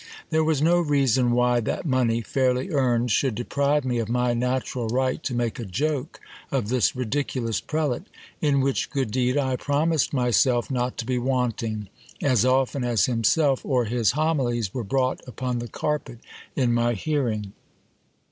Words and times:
There 0.31 0.43
was 0.43 0.63
no 0.63 0.79
reason 0.79 1.31
why 1.33 1.59
that 1.59 1.85
money, 1.85 2.21
fairly 2.21 2.71
earned, 2.71 3.11
should 3.11 3.35
deprive 3.35 3.85
me 3.85 3.99
of 3.99 4.09
my 4.09 4.33
natural 4.33 4.87
right 4.87 5.21
to 5.21 5.35
make 5.35 5.59
a 5.59 5.63
joke 5.63 6.19
of 6.49 6.69
this 6.69 6.95
ridiculous 6.95 7.61
prelate; 7.61 8.07
in 8.41 8.61
which 8.61 8.89
good 8.89 9.11
deed 9.11 9.37
I 9.37 9.57
promised 9.57 10.11
myself 10.11 10.71
not 10.71 10.97
to 10.97 11.05
be 11.05 11.19
wanting, 11.19 11.87
as 12.19 12.43
often 12.45 12.83
as 12.83 13.05
himself 13.05 13.63
or 13.63 13.85
his 13.85 14.13
homi 14.13 14.55
lies 14.55 14.73
were 14.73 14.83
brought 14.83 15.21
upon 15.27 15.59
the 15.59 15.67
carpet 15.67 16.17
in 16.55 16.73
my 16.73 16.93
hearing. 16.95 17.53